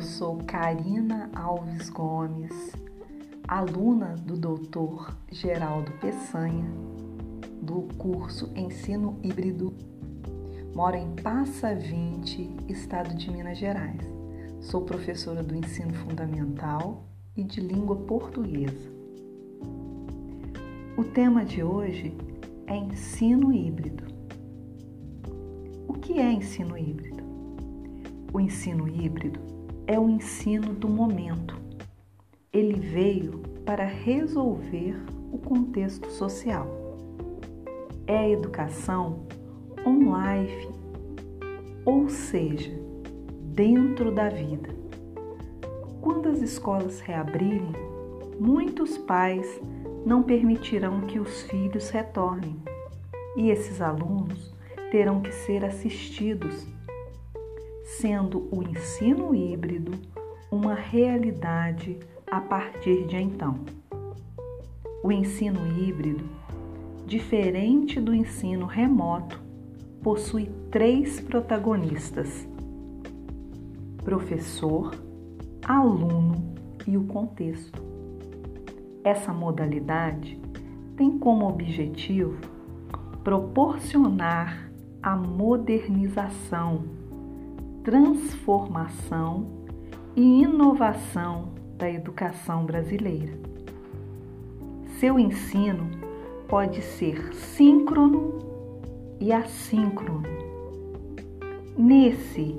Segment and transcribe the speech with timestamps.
[0.00, 2.72] Eu sou Karina Alves Gomes,
[3.46, 5.12] aluna do Dr.
[5.30, 6.64] Geraldo Peçanha,
[7.60, 9.74] do curso Ensino Híbrido.
[10.74, 14.00] Moro em Passa 20, estado de Minas Gerais.
[14.62, 17.04] Sou professora do ensino fundamental
[17.36, 18.90] e de língua portuguesa.
[20.96, 22.16] O tema de hoje
[22.66, 24.04] é ensino híbrido.
[25.86, 27.22] O que é ensino híbrido?
[28.32, 29.59] O ensino híbrido
[29.90, 31.60] é o ensino do momento.
[32.52, 34.94] Ele veio para resolver
[35.32, 36.68] o contexto social.
[38.06, 39.26] É a educação
[39.84, 40.68] online,
[41.84, 42.70] ou seja,
[43.46, 44.68] dentro da vida.
[46.00, 47.72] Quando as escolas reabrirem,
[48.38, 49.60] muitos pais
[50.06, 52.62] não permitirão que os filhos retornem
[53.36, 54.54] e esses alunos
[54.92, 56.64] terão que ser assistidos,
[58.00, 59.92] sendo o ensino híbrido
[60.50, 63.60] uma realidade a partir de então.
[65.04, 66.24] O ensino híbrido,
[67.06, 69.38] diferente do ensino remoto,
[70.02, 72.48] possui três protagonistas:
[74.02, 74.94] professor,
[75.62, 76.54] aluno
[76.86, 77.82] e o contexto.
[79.04, 80.40] Essa modalidade
[80.96, 82.38] tem como objetivo
[83.22, 84.70] proporcionar
[85.02, 86.99] a modernização,
[87.90, 89.48] transformação
[90.14, 93.36] e inovação da educação brasileira.
[95.00, 95.90] Seu ensino
[96.46, 98.38] pode ser síncrono
[99.18, 100.22] e assíncrono.
[101.76, 102.56] Nesse,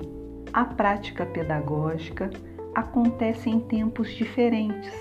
[0.52, 2.28] a prática pedagógica
[2.74, 4.92] acontece em tempos diferentes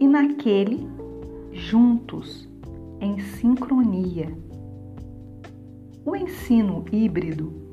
[0.00, 0.88] e naquele
[1.52, 2.48] juntos,
[3.02, 4.34] em sincronia.
[6.06, 7.64] O ensino híbrido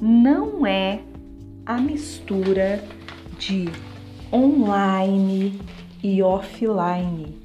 [0.00, 1.00] não é
[1.64, 2.84] a mistura
[3.38, 3.66] de
[4.32, 5.60] online
[6.02, 7.36] e offline.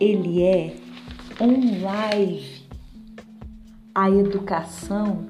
[0.00, 0.76] Ele é
[1.40, 2.44] online,
[3.94, 5.26] a educação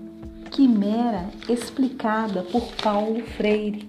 [0.51, 3.89] quimera explicada por Paulo Freire.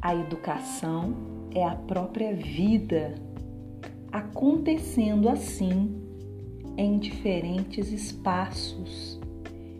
[0.00, 1.14] A educação
[1.52, 3.14] é a própria vida,
[4.12, 6.00] acontecendo assim
[6.76, 9.17] em diferentes espaços,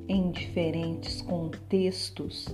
[0.09, 2.47] em diferentes contextos,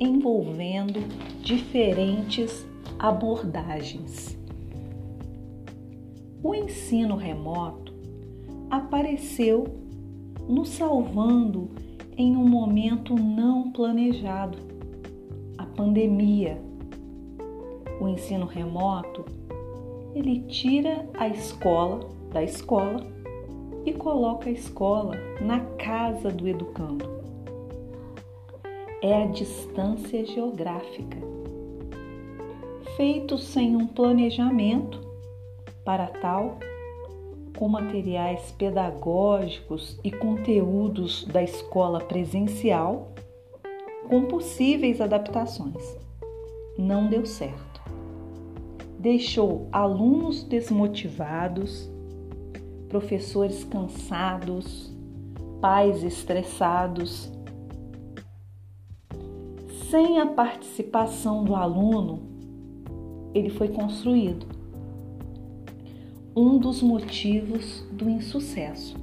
[0.00, 1.00] envolvendo
[1.42, 2.66] diferentes
[2.98, 4.36] abordagens.
[6.42, 7.92] O ensino remoto
[8.70, 9.64] apareceu
[10.48, 11.70] nos salvando
[12.16, 14.58] em um momento não planejado
[15.56, 16.60] a pandemia
[18.02, 19.24] o ensino remoto,
[20.14, 22.00] ele tira a escola
[22.32, 23.00] da escola
[23.84, 27.08] e coloca a escola na casa do educando.
[29.00, 31.18] É a distância geográfica.
[32.96, 35.00] Feito sem um planejamento
[35.84, 36.58] para tal,
[37.56, 43.12] com materiais pedagógicos e conteúdos da escola presencial,
[44.08, 45.98] com possíveis adaptações.
[46.78, 47.72] Não deu certo
[49.02, 51.90] deixou alunos desmotivados,
[52.92, 54.94] professores cansados,
[55.62, 57.32] pais estressados.
[59.90, 62.20] Sem a participação do aluno,
[63.32, 64.46] ele foi construído.
[66.36, 68.94] Um dos motivos do insucesso.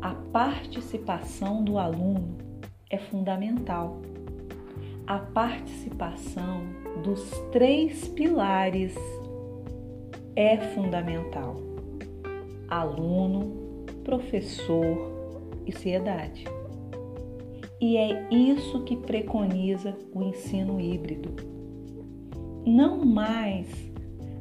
[0.00, 2.38] A participação do aluno
[2.88, 4.00] é fundamental
[5.08, 6.66] a participação
[7.02, 8.94] dos três pilares
[10.36, 11.56] é fundamental:
[12.68, 16.44] aluno, professor e sociedade.
[17.80, 21.30] E é isso que preconiza o ensino híbrido.
[22.66, 23.68] Não mais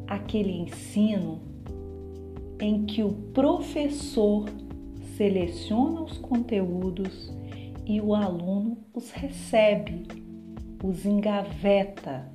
[0.07, 1.39] aquele ensino
[2.59, 4.45] em que o professor
[5.15, 7.31] seleciona os conteúdos
[7.85, 10.07] e o aluno os recebe
[10.83, 12.31] os engaveta.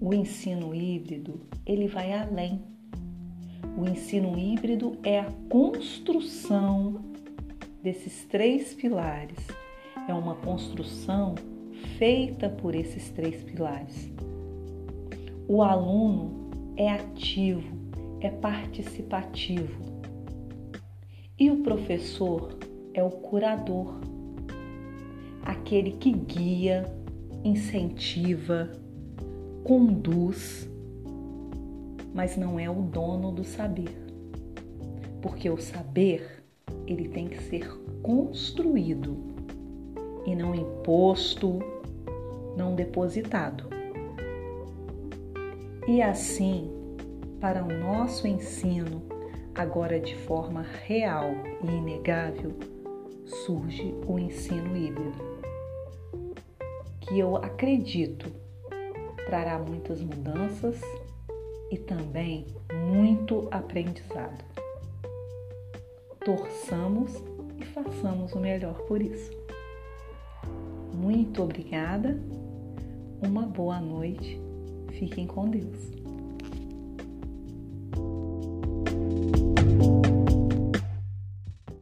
[0.00, 2.73] O ensino híbrido, ele vai além.
[3.76, 7.04] O ensino híbrido é a construção
[7.82, 9.38] desses três pilares.
[10.08, 11.34] É uma construção
[11.98, 14.10] feita por esses três pilares.
[15.48, 17.76] O aluno é ativo,
[18.20, 19.82] é participativo.
[21.38, 22.56] E o professor
[22.94, 24.04] é o curador
[25.44, 26.84] aquele que guia,
[27.44, 28.70] incentiva,
[29.62, 30.68] conduz,
[32.14, 33.92] mas não é o dono do saber.
[35.20, 36.44] Porque o saber,
[36.86, 37.68] ele tem que ser
[38.02, 39.34] construído.
[40.26, 41.58] e não imposto,
[42.56, 43.68] não depositado.
[45.86, 46.70] E assim,
[47.38, 49.02] para o nosso ensino,
[49.54, 51.30] agora de forma real
[51.62, 52.52] e inegável,
[53.26, 55.34] surge o ensino híbrido,
[57.00, 58.32] que eu acredito
[59.26, 60.80] trará muitas mudanças
[61.70, 64.44] e também muito aprendizado.
[66.24, 67.22] Torçamos
[67.60, 69.30] e façamos o melhor por isso.
[70.94, 72.18] Muito obrigada,
[73.22, 74.40] uma boa noite,
[74.92, 76.03] fiquem com Deus.